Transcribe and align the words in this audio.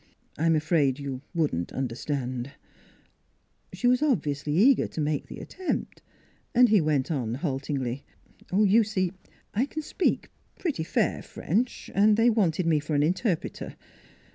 "I 0.39 0.45
I'm 0.47 0.55
afraid 0.55 0.97
you 0.97 1.21
wouldn't 1.35 1.71
understand" 1.73 2.53
She 3.73 3.85
was 3.85 4.01
obviously 4.01 4.53
eager 4.53 4.87
to 4.87 4.99
make 4.99 5.27
the 5.27 5.37
attempt, 5.37 6.01
and 6.55 6.69
he 6.69 6.81
went 6.81 7.11
on 7.11 7.35
haltingly:" 7.35 8.03
You 8.51 8.83
see 8.83 9.11
I 9.53 9.67
can 9.67 9.83
speak 9.83 10.31
pretty 10.57 10.83
fair 10.83 11.21
French, 11.21 11.91
and 11.93 12.17
1 12.17 12.17
64 12.17 12.17
NEIGHBORS 12.17 12.17
they 12.17 12.29
wanted 12.31 12.65
me 12.65 12.79
for 12.79 12.95
an 12.95 13.03
interpreter. 13.03 13.75